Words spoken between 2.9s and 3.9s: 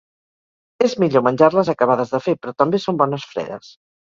bones fredes.